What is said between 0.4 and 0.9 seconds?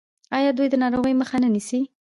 دوی د